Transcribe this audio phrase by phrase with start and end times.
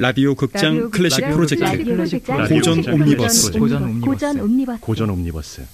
[0.00, 3.52] 라디오 극장 라디오 클래식 극장, 프로젝트 라디오 극장, 고전 클래식 옴니버스.
[3.58, 4.06] 고전 옴니버스.
[4.06, 4.80] 고전 옴니버스.
[4.80, 5.66] 고전 옴니버스.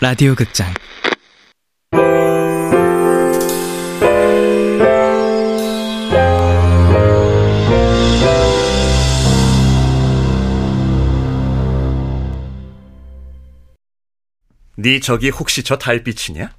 [0.00, 0.72] 라디오 극장
[14.76, 16.57] 네 저기 혹시 저 달빛이냐?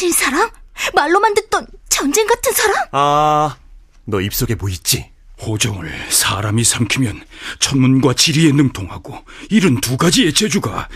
[0.00, 0.48] 미친 사람?
[0.94, 2.86] 말로만 듣던 전쟁 같은 사람?
[2.92, 3.58] 아,
[4.06, 5.10] 너 입속에 뭐 있지?
[5.42, 7.22] 호정을 사람이 삼키면
[7.58, 10.88] 천문과 지리에 능통하고 이런 두 가지의 재주가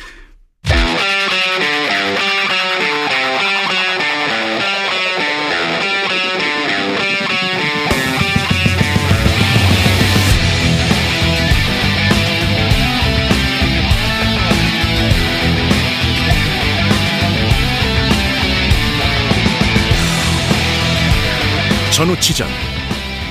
[21.95, 22.49] 전우치전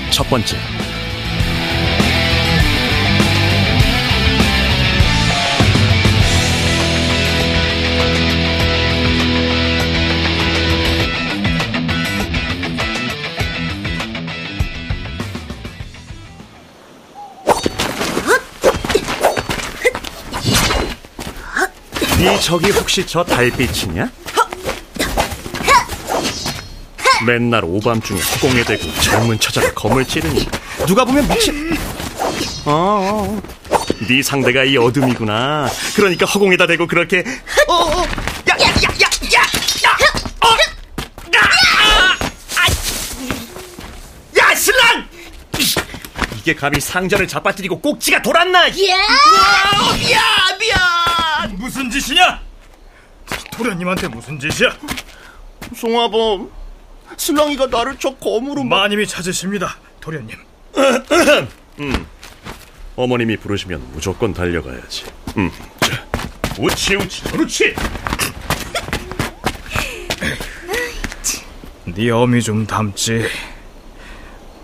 [0.09, 0.55] 첫 번째
[22.17, 24.22] 네 저기 혹시 저 달빛이냐?
[27.25, 30.45] 맨날 오밤중에 허공에 대고 젊은 처자가 검을 찌르니
[30.87, 31.75] 누가 보면 미친
[32.65, 33.41] 어, 어.
[34.07, 37.23] 네 상대가 이 어둠이구나 그러니까 허공에다 대고 그렇게
[37.67, 38.01] 어, 어.
[38.01, 39.97] 야, 야, 야, 야, 야, 야,
[40.41, 40.47] 어.
[41.35, 42.17] 야, 아,
[42.57, 42.67] 아.
[44.51, 45.07] 야, 신랑!
[46.37, 48.67] 이게 감히 상전을 잡아뜨리고 꼭지가 돌았나?
[48.77, 48.91] 예!
[48.93, 51.57] 아, 미안, 미안!
[51.57, 52.41] 무슨 짓이냐?
[53.53, 54.75] 도련님한테 무슨 짓이야?
[55.75, 56.51] 송화범,
[57.17, 58.81] 신랑이가 나를 저 검으로 막...
[58.81, 60.37] 마님이 찾으십니다, 도련님.
[62.95, 65.05] 어머님이 부르시면 무조건 달려가야지.
[65.37, 66.05] 음, 자,
[66.59, 67.73] 우치 우치 저루치.
[71.85, 73.27] 네 어미 좀 담지.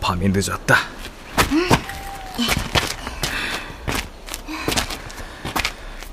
[0.02, 0.75] 밤이 늦었다.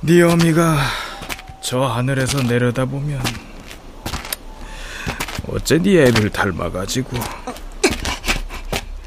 [0.00, 0.78] 네 어미가
[1.62, 3.45] 저 하늘에서 내려다보면
[5.56, 7.16] 어째 네 애를 닮아가지고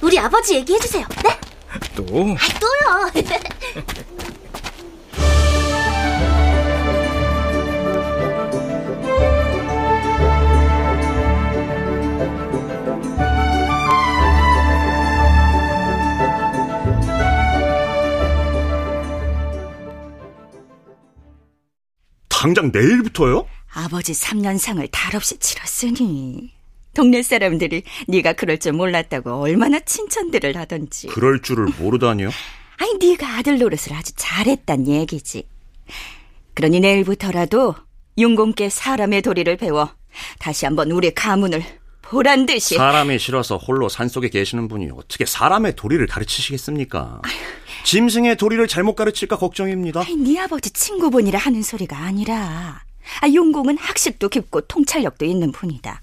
[0.02, 1.06] 우리 아버지 얘기해주세요.
[1.24, 1.40] 네?
[1.96, 3.12] 또 아, 또요.
[22.28, 23.46] 당장 내일부터요?
[23.90, 26.52] 아버지 3년상을 달없이 치렀으니
[26.94, 31.08] 동네 사람들이 네가 그럴 줄 몰랐다고 얼마나 칭찬들을 하던지.
[31.08, 32.30] 그럴 줄을 모르다니요?
[32.78, 35.48] 아니 네가 아들 노릇을 아주 잘했단 얘기지.
[36.54, 37.76] 그러니 내일부터라도
[38.18, 39.90] 윤공께 사람의 도리를 배워
[40.38, 41.64] 다시 한번 우리 가문을
[42.02, 47.22] 보란 듯이 사람이 싫어서 홀로 산속에 계시는 분이 어떻게 사람의 도리를 가르치시겠습니까?
[47.86, 50.02] 짐승의 도리를 잘못 가르칠까 걱정입니다.
[50.02, 52.84] 아니, 네 아버지 친구분이라 하는 소리가 아니라
[53.22, 56.02] 아, 윤공은 학식도 깊고 통찰력도 있는 분이다.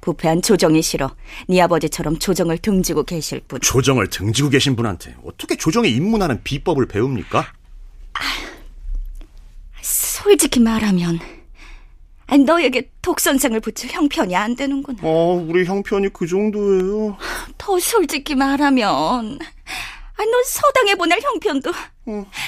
[0.00, 1.14] 부패한 조정이 싫어
[1.48, 3.60] 네 아버지처럼 조정을 등지고 계실 분.
[3.60, 7.52] 조정을 등지고 계신 분한테 어떻게 조정에 입문하는 비법을 배웁니까?
[9.80, 11.20] 솔직히 말하면
[12.26, 15.00] 아니, 너에게 독 선생을 붙일 형편이 안 되는구나.
[15.02, 17.16] 어, 우리 형편이 그 정도예요.
[17.58, 19.38] 더 솔직히 말하면
[20.22, 21.72] 아, 너 서당에 보낼 형편도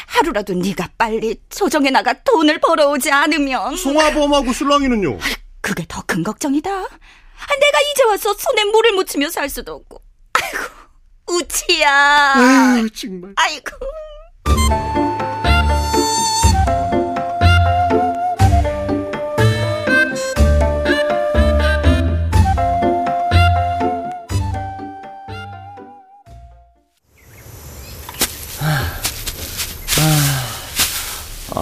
[0.06, 5.18] 하루라도 네가 빨리 조정에 나가 돈을 벌어오지 않으면 송화범하고 술랑이는요?
[5.60, 6.70] 그게 더 큰 걱정이다.
[6.70, 6.86] 아,
[7.56, 10.00] 내가 이제 와서 손에 물을 묻히며 살 수도 없고.
[10.34, 10.58] 아이고,
[11.26, 12.34] 우치야.
[12.36, 13.32] 아유, 정말.
[13.36, 13.70] 아이고.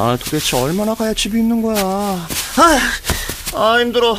[0.03, 1.77] 아, 도대체 얼마나 가야 집이 있는 거야?
[1.81, 2.27] 아,
[3.55, 4.17] 아 힘들어.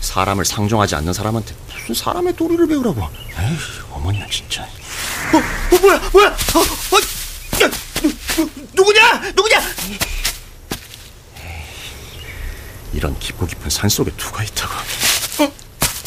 [0.00, 3.02] 사람을 상종하지 않는 사람한테 무슨 사람의 도리를 배우라고?
[3.38, 3.56] 에이,
[3.92, 4.64] 어머니는 진짜.
[4.64, 4.66] 어,
[5.36, 6.26] 어 뭐야, 뭐야?
[6.26, 7.70] 어, 어, 야,
[8.02, 9.20] 누, 누, 누 구냐?
[9.36, 9.62] 누구냐?
[12.94, 14.74] 이런 깊고 깊은 산 속에 누가 있다고?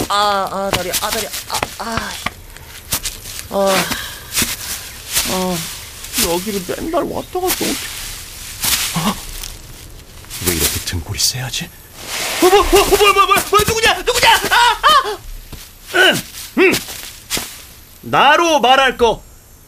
[0.10, 2.12] 아, 아, 다리, 아, 다리, 아, 아,
[3.52, 3.86] 아,
[5.32, 5.58] 아,
[6.28, 7.99] 여기를 맨날 왔다 갔다 어떻게?
[8.96, 9.16] 아,
[10.48, 11.70] 왜 이렇게 등골이 세야지?
[12.42, 14.36] 뭐, 뭐, 뭐, 뭐, 뭐, 뭐, 뭐, 누구냐, 누구냐?
[14.36, 15.18] 아, 아!
[15.96, 16.22] 음,
[16.58, 16.74] 음.
[18.02, 19.22] 나로 말할 거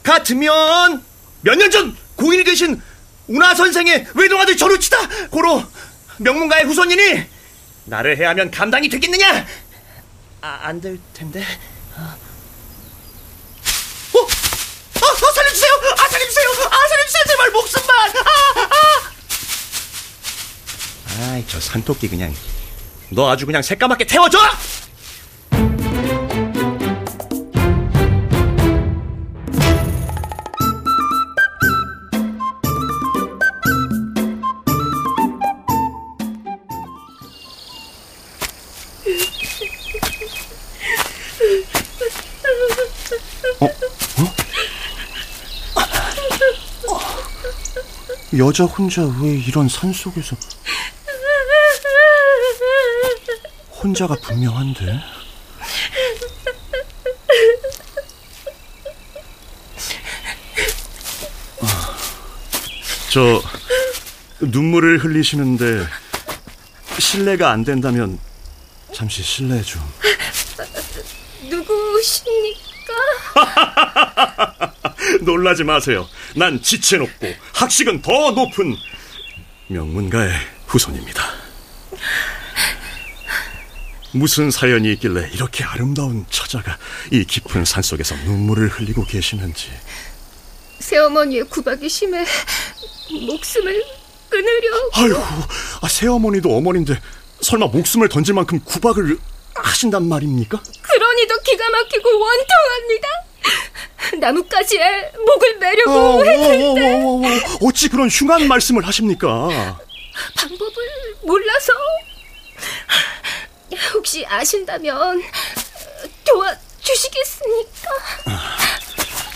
[0.03, 1.03] 같으면
[1.41, 2.81] 몇 년 전 고인이 되신
[3.27, 4.97] 운하 선생의 외동아들 전우치다
[5.29, 5.63] 고로
[6.17, 7.23] 명문가의 후손이니
[7.85, 9.45] 나를 해하면 감당이 되겠느냐?
[10.41, 11.45] 아, 안 될 텐데.
[11.95, 12.17] 어,
[14.13, 15.71] 어, 어, 살려주세요!
[15.97, 16.49] 아, 살려주세요!
[16.69, 17.23] 아, 살려주세요!
[17.27, 18.09] 제발 목숨만!
[18.09, 18.69] 아,
[21.19, 21.31] 아!
[21.33, 22.33] 아이, 저 산토끼 그냥.
[23.09, 24.37] 너 아주 그냥 새까맣게 태워줘!
[48.37, 50.35] 여자 혼자 왜 이런 산 속에서
[53.83, 54.99] 혼자가 분명한데
[61.61, 61.97] 아,
[63.09, 63.41] 저
[64.39, 65.85] 눈물을 흘리시는데
[66.99, 68.19] 실례가 안 된다면
[68.93, 69.81] 잠시 실례 좀
[71.49, 72.93] 누구십니까?
[75.21, 76.07] 놀라지 마세요.
[76.35, 78.75] 난 지체 높고 학식은 더 높은
[79.67, 80.33] 명문가의
[80.67, 81.40] 후손입니다.
[84.13, 86.77] 무슨 사연이 있길래 이렇게 아름다운 처자가
[87.11, 89.69] 이 깊은 산 속에서 눈물을 흘리고 계시는지.
[90.79, 92.25] 새어머니의 구박이 심해
[93.27, 93.83] 목숨을
[94.29, 95.17] 끊으려 아이고,
[95.81, 96.99] 아, 새어머니도 어머니인데
[97.41, 99.17] 설마 목숨을 던질 만큼 구박을
[99.55, 100.61] 하신단 말입니까?
[100.81, 103.07] 그러니 더 기가 막히고 원통합니다.
[104.19, 109.79] 나뭇가지에 목을 어, 매려고 어, 했는데 어, 어, 어, 어찌 그런 흉한 말씀을 하십니까?
[110.35, 110.75] 방법을
[111.23, 111.73] 몰라서
[113.93, 115.21] 혹시 아신다면
[116.25, 117.89] 도와주시겠습니까?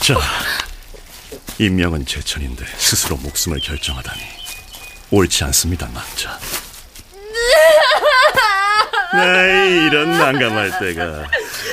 [0.02, 0.20] 자,
[1.58, 4.22] 인명은 제천인데 스스로 목숨을 결정하다니
[5.12, 6.40] 옳지 않습니다, 남자.
[9.14, 11.26] 네, 이런 난감할 때가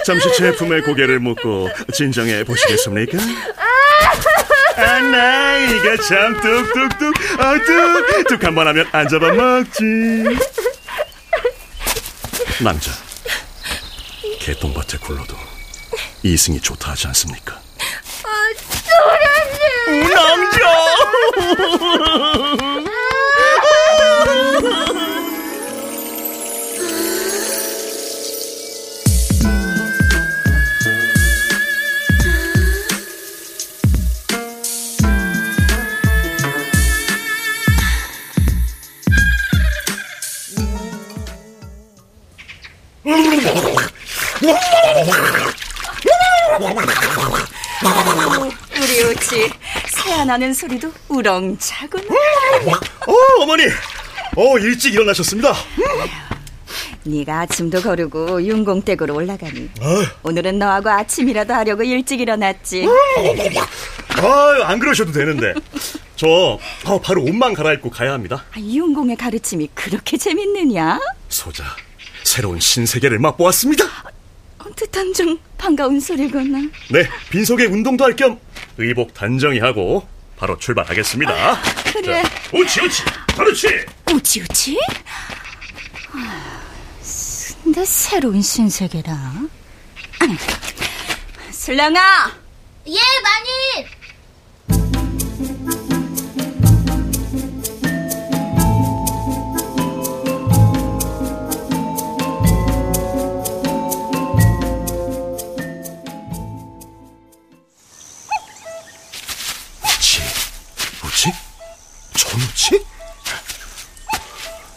[0.06, 3.18] 잠시 제 품에 고개를 묻고 진정해 보시겠습니까?
[4.76, 9.82] 아, 나이가 참 뚝뚝뚝, 아, 뚝, 뚝 한번 하면 안 잡아먹지.
[12.62, 12.92] 남자,
[14.38, 15.36] 개똥밭에 굴러도
[16.22, 17.60] 이승이 좋다 하지 않습니까?
[48.80, 49.50] 우리 우치
[49.88, 52.04] 새안하는 소리도 우렁차구나.
[53.06, 53.64] 어, 어머니.
[54.36, 55.54] 어, 일찍 일어나셨습니다.
[57.04, 59.68] 네가 아침도 거르고 윤공댁으로 올라가니
[60.22, 62.86] 오늘은 너하고 아침이라도 하려고 일찍 일어났지.
[64.22, 65.52] 아, 안 그러셔도 되는데.
[66.16, 68.44] 저 어, 바로 옷만 갈아입고 가야 합니다.
[68.52, 71.00] 아, 윤공의 가르침이 그렇게 재밌느냐?
[71.28, 71.64] 소자,
[72.32, 73.84] 새로운 신세계를 맛보았습니다.
[74.74, 76.60] 뜻한 중 반가운 소리구나.
[76.90, 78.40] 네, 빈속에 운동도 할 겸
[78.78, 80.08] 의복 단정히 하고
[80.38, 81.62] 바로 출발하겠습니다.
[81.92, 82.22] 그래.
[82.22, 83.02] 자, 오치, 오치,
[83.36, 83.68] 그렇지.
[84.14, 84.78] 우치 우치?
[87.62, 89.32] 근데 새로운 신세계라.
[91.50, 92.32] 슬랑아!
[92.88, 93.88] 예, 마님.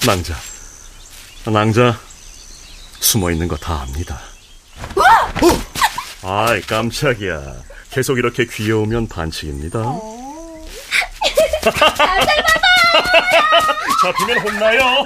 [0.06, 0.36] 낭자,
[1.46, 2.00] 낭자,
[3.00, 4.20] 숨어 있는 거 다 압니다.
[4.96, 6.46] 어!
[6.48, 7.42] 아이 깜짝이야.
[7.92, 9.80] 계속 이렇게 귀여우면 반칙입니다.
[14.02, 15.06] 잡히면 혼나요.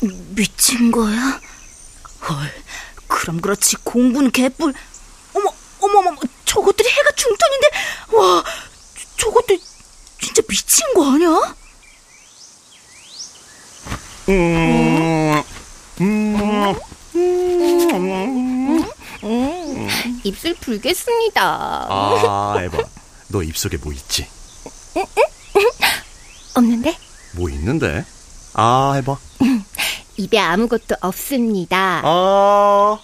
[0.34, 1.40] 미친 거야?
[2.28, 2.52] 헐,
[3.08, 4.72] 그럼 그렇지 공부는 개뿔.
[5.34, 7.68] 어머, 어머, 어머, 저것들이 해가 중턴인데,
[8.12, 8.44] 와,
[10.50, 11.54] 미친 거 아니야?
[14.28, 15.42] 음,
[20.24, 21.40] 입술 풀겠습니다.
[21.88, 22.78] 아, 에바,
[23.28, 24.26] 너 입속에 뭐 있지?
[26.54, 26.98] 없는데?
[27.36, 28.04] 뭐 있는데?
[28.54, 29.16] 아, 해봐.
[30.16, 32.02] 입에 아무것도 없습니다.
[32.04, 32.98] 아,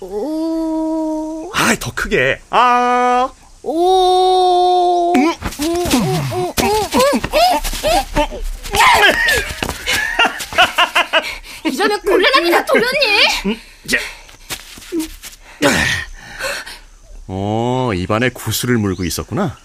[0.00, 2.40] 오, 아, 더 크게.
[2.50, 3.28] 아,
[3.64, 4.95] 오.
[11.64, 13.58] 이러면 곤란합니다, 도련님.
[17.28, 19.58] 어, 입안에 구슬을 물고 있었구나.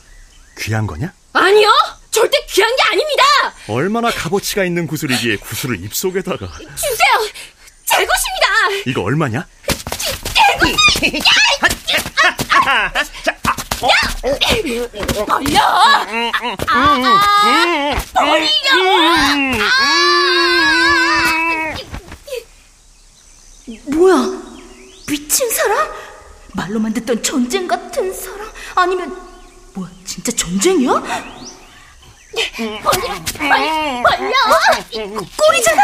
[0.60, 1.14] 귀한 거냐?
[1.34, 1.70] 아니요,
[2.10, 3.24] 절대 귀한 게 아닙니다.
[3.68, 6.48] 얼마나 값어치가 있는 구슬이기에 구슬을 입속에다가.
[6.58, 7.30] 주세요,
[7.86, 8.48] 제 것입니다.
[8.88, 9.48] 이거 얼마냐?
[15.26, 15.60] 벌려.
[15.60, 15.98] 아,
[16.68, 18.48] 아, 벌려.
[23.86, 24.16] 뭐야?
[25.08, 25.92] 미친 사람?
[26.54, 28.48] 말로만 듣던 전쟁 같은 사람?
[28.76, 29.18] 아니면
[29.74, 29.90] 뭐야?
[30.06, 30.92] 진짜 전쟁이야?
[32.84, 34.04] 벌려.
[34.04, 34.32] 벌려.
[35.38, 35.84] 꼴이잖아.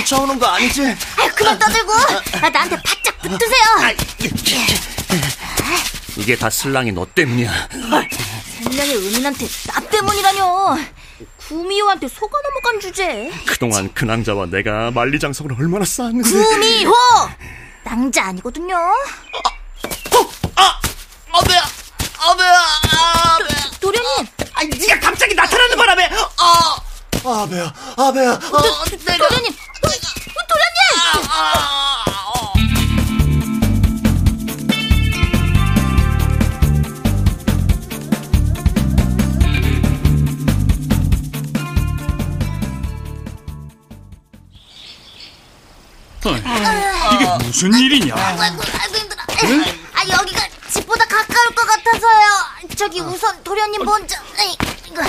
[0.09, 0.83] 쫓아오는 거 아니지?
[1.19, 1.93] 아, 그만 떠들고
[2.41, 3.97] 아, 나한테 바짝 붙으세요.
[6.17, 7.69] 이게 다 슬랑이 너 때문이야.
[8.63, 10.79] 생명의 은인한테 나 때문이라뇨.
[11.49, 13.31] 구미호한테 속아 넘어간 주제.
[13.47, 16.31] 그동안 그 남자와 내가 만리장성을 얼마나 쌓았는데.
[16.31, 16.93] 구미호!
[17.85, 18.77] 낭자 아니거든요.
[21.31, 21.63] 아배야,
[22.19, 22.53] 아배야,
[23.35, 23.71] 아배야.
[23.79, 26.11] 도련님, 아, 네가 갑자기 나타나는 바람에.
[26.39, 26.77] 아.
[27.25, 27.73] 어, 내가.
[28.39, 29.58] 도련님, 도련님!
[46.37, 48.15] 이, 이게 무슨 일이냐?
[48.15, 49.23] 아이고, 아이고 힘들어.
[49.95, 52.27] 아, 여기가 집보다 가까울 것 같아서요.
[52.77, 54.17] 저기 우선 도련님 먼저.
[54.39, 54.57] 에이,
[54.87, 55.03] 이거.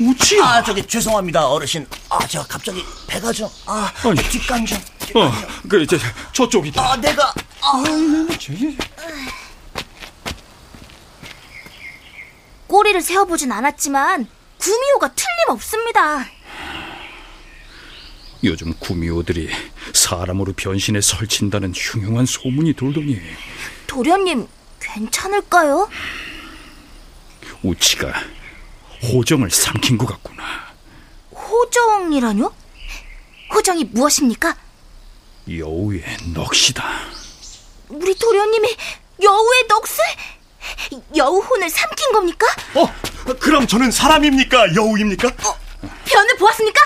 [0.00, 0.44] 우치야.
[0.44, 1.86] 아, 저기 죄송합니다, 어르신.
[2.08, 3.48] 아, 저 갑자기 배가 좀.
[3.66, 4.22] 아, 아니.
[4.66, 4.78] 좀.
[5.14, 5.32] 어,
[5.68, 5.96] 그래, 저,
[6.32, 6.82] 저쪽이다.
[6.82, 7.32] 아, 내가.
[12.66, 14.28] 꼬리를 세워보진 않았지만
[14.58, 16.26] 구미호가 틀림없습니다.
[18.44, 19.50] 요즘 구미호들이
[19.92, 23.20] 사람으로 변신해 설친다는 흉흉한 소문이 돌더니
[23.86, 24.46] 도련님,
[24.80, 25.88] 괜찮을까요?
[27.62, 28.12] 우치가
[29.02, 30.44] 호정을 삼킨 것 같구나.
[31.32, 32.52] 호정이라뇨?
[33.52, 34.56] 호정이 무엇입니까?
[35.50, 36.04] 여우의
[36.34, 36.84] 넋이다.
[37.88, 38.76] 우리 도련님이
[39.22, 40.04] 여우의 넋을?
[41.16, 42.46] 여우혼을 삼킨 겁니까?
[42.74, 42.92] 어,
[43.40, 44.74] 그럼 저는 사람입니까?
[44.76, 45.28] 여우입니까?
[46.04, 46.80] 변을 보았습니까?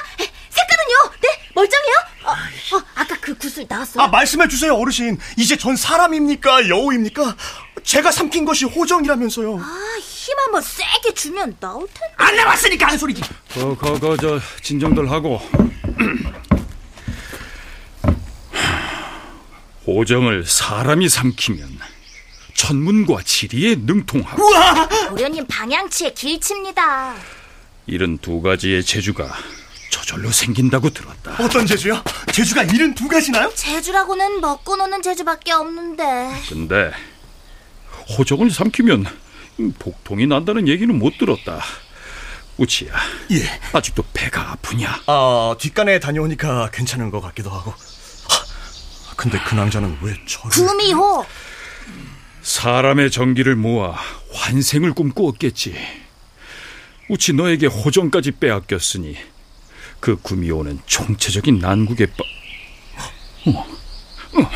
[1.54, 1.94] 멀쩡해요?
[2.24, 2.30] 어,
[2.76, 4.02] 어, 아까 그 구슬 나왔어요?
[4.04, 5.18] 아, 말씀해 주세요, 어르신.
[5.36, 6.68] 이제 전 사람입니까?
[6.68, 7.36] 여우입니까?
[7.82, 9.58] 제가 삼킨 것이 호정이라면서요.
[9.58, 12.14] 아, 힘 한번 세게 주면 나올 텐데.
[12.16, 13.22] 안 나왔으니까 한 소리지.
[13.54, 15.40] 거, 거, 거, 저, 진정들 하고.
[19.86, 21.78] 호정을 사람이 삼키면
[22.54, 24.42] 천문과 지리에 능통하고
[25.08, 27.16] 도련님 방향치에 길칩니다.
[27.86, 29.34] 이런 두 가지의 재주가
[30.02, 31.36] 저절로 생긴다고 들었다.
[31.42, 32.02] 어떤 재주요?
[32.32, 33.52] 재주가 일은 두 가지나요?
[33.54, 36.32] 제주라고는 먹고 노는 제주밖에 없는데.
[36.48, 36.90] 근데
[38.18, 39.06] 호정을 삼키면
[39.78, 41.60] 복통이 난다는 얘기는 못 들었다.
[42.58, 42.92] 우치야,
[43.30, 43.60] 예.
[43.72, 45.02] 아직도 배가 아프냐?
[45.06, 47.70] 아, 뒷간에 다녀오니까 괜찮은 것 같기도 하고.
[47.70, 50.50] 하, 근데 그 남자는 왜 저를...
[50.50, 51.24] 구미호!
[52.42, 53.96] 사람의 정기를 모아
[54.32, 55.74] 환생을 꿈꾸었겠지.
[57.08, 59.16] 우치 너에게 호정까지 빼앗겼으니
[60.02, 62.24] 그 구미호는 총체적인 난국에 빠...
[63.46, 63.50] 어,
[64.42, 64.50] 어,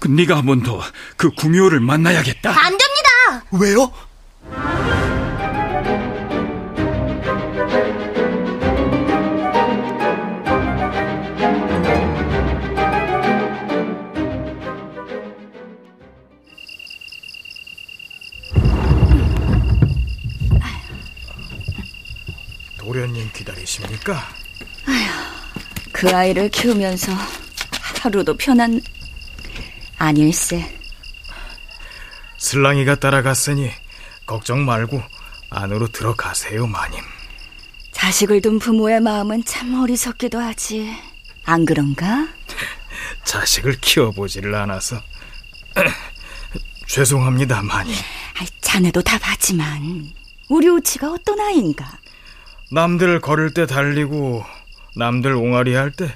[0.00, 0.80] 그 네가 한 번 더
[1.16, 2.50] 그 구미호를 만나야겠다.
[2.50, 3.46] 안 됩니다!
[3.52, 3.92] 왜요?
[22.78, 24.22] 도련님 기다리십니까?
[25.92, 27.12] 그 아이를 키우면서
[28.02, 28.80] 하루도 편한
[29.96, 30.78] 아닐세.
[32.36, 33.70] 슬랑이가 따라갔으니
[34.26, 35.02] 걱정 말고
[35.50, 37.00] 안으로 들어가세요, 마님.
[37.92, 40.94] 자식을 둔 부모의 마음은 참 어리석기도 하지.
[41.44, 42.28] 안 그런가?
[43.24, 45.00] 자식을 키워보지를 않아서
[46.86, 47.94] 죄송합니다, 마님.
[48.38, 50.12] 아이, 자네도 다 봤지만
[50.48, 51.98] 우리 우치가 어떤 아이인가?
[52.72, 54.42] 남들 걸을 때 달리고
[54.96, 56.14] 남들 옹알이 할 때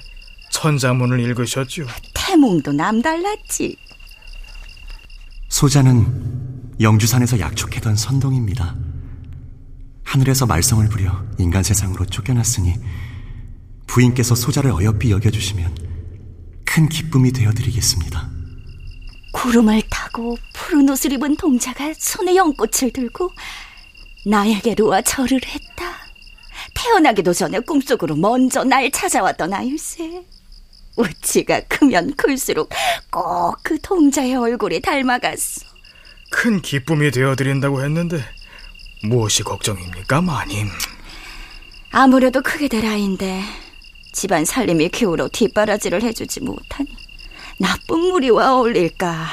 [0.51, 1.85] 천자문을 읽으셨죠.
[2.13, 3.77] 태몽도 남달랐지.
[5.47, 8.75] 소자는 영주산에서 약촉해던 선동입니다.
[10.03, 12.73] 하늘에서 말썽을 부려 인간 세상으로 쫓겨났으니
[13.87, 15.75] 부인께서 소자를 어여삐 여겨주시면
[16.65, 18.29] 큰 기쁨이 되어드리겠습니다.
[19.33, 23.31] 구름을 타고 푸른 옷을 입은 동자가 손에 연꽃을 들고
[24.25, 25.98] 나에게로 와 절을 했다.
[26.83, 30.23] 태어나기도 전에 꿈속으로 먼저 날 찾아왔던 아일세.
[30.95, 32.69] 우치가 크면 클수록
[33.11, 35.61] 꼭 그 동자의 얼굴이 닮아갔어.
[36.31, 38.23] 큰 기쁨이 되어드린다고 했는데
[39.03, 40.67] 무엇이 걱정입니까, 마님?
[41.91, 43.41] 아무래도 크게 될 아이인데
[44.13, 46.89] 집안 살림이 기울어 뒷바라지를 해주지 못하니
[47.59, 49.27] 나쁜 무리와 어울릴까.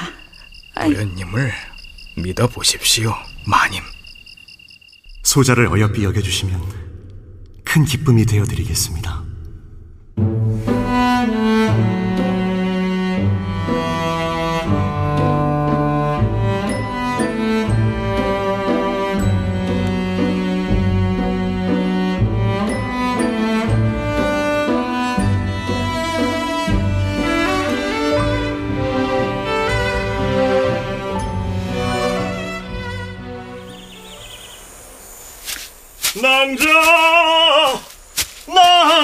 [0.81, 1.53] 도련님을
[2.17, 3.15] 믿어보십시오,
[3.47, 3.83] 마님.
[5.23, 6.86] 소자를 어여삐 여겨주시면
[7.77, 9.23] 큰 기쁨이 되어드리겠습니다.
[36.23, 37.36] 낭자!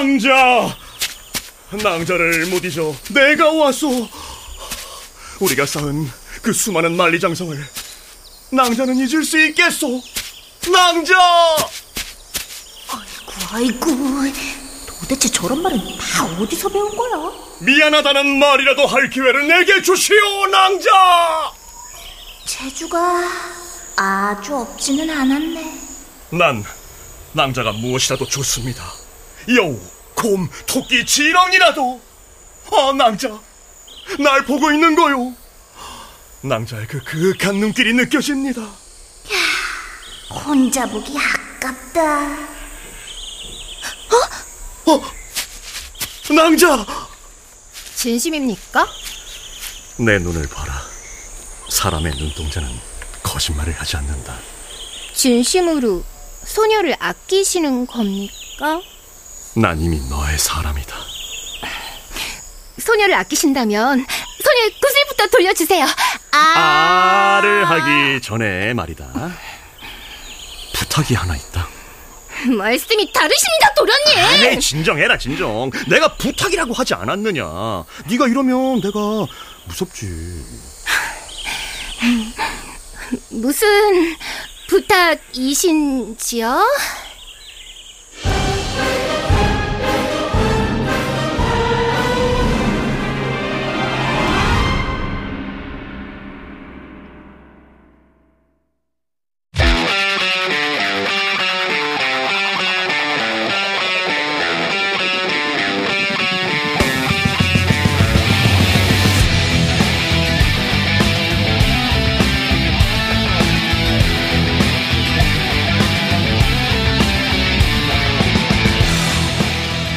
[0.03, 0.77] 낭자!
[1.81, 4.09] 낭자를 못 잊어 내가 왔소.
[5.39, 7.57] 우리가 쌓은 그 수많은 만리장성을
[8.51, 10.01] 낭자는 잊을 수 있겠소.
[10.71, 11.15] 낭자!
[13.53, 13.87] 아이고,
[14.99, 17.31] 도대체 저런 말은 다 어디서 배운 거야?
[17.61, 20.89] 미안하다는 말이라도 할 기회를 내게 주시오, 낭자!
[22.45, 23.23] 재주가
[23.95, 25.79] 아주 없지는 않았네.
[26.31, 26.63] 난
[27.31, 28.83] 낭자가 무엇이라도 좋습니다.
[29.55, 29.79] 여우,
[30.15, 32.01] 곰, 토끼, 지렁이라도.
[32.71, 33.39] 아, 낭자,
[34.19, 35.35] 날 보고 있는 거요.
[36.41, 38.61] 낭자의 그 그윽한 눈길이 느껴집니다.
[40.29, 42.53] 혼자 보기 아깝다.
[46.33, 46.85] 낭자!
[47.95, 48.87] 진심입니까?
[49.97, 50.81] 내 눈을 봐라.
[51.69, 52.69] 사람의 눈동자는
[53.21, 54.37] 거짓말을 하지 않는다.
[55.13, 56.03] 진심으로
[56.45, 58.81] 소녀를 아끼시는 겁니까?
[59.55, 60.95] 난 이미 너의 사람이다.
[62.79, 64.05] 소녀를 아끼신다면
[64.43, 65.85] 소녀의 구슬부터 돌려주세요.
[66.31, 69.05] 아, 아를 하기 전에 말이다.
[70.73, 71.67] 부탁이 하나 있다.
[72.57, 74.41] 말씀이 다르십니다, 도련님.
[74.41, 75.69] 네, 진정해라, 진정.
[75.87, 77.43] 내가 부탁이라고 하지 않았느냐.
[78.09, 78.99] 네가 이러면 내가
[79.65, 80.43] 무섭지.
[83.29, 84.17] 무슨
[84.67, 86.65] 부탁이신지요?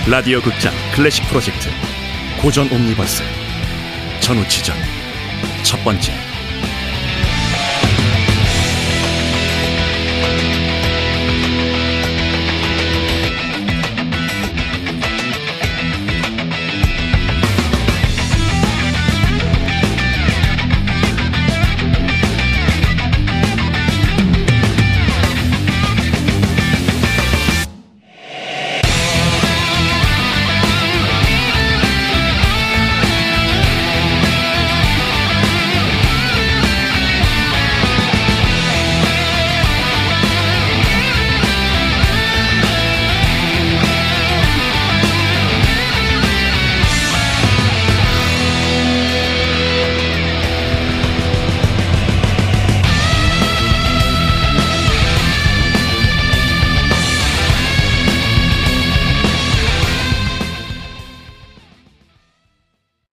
[0.08, 1.68] 라디오 극장 클래식 프로젝트
[2.40, 3.24] 고전 옴니버스
[4.20, 4.76] 전우치전
[5.64, 6.25] 첫 번째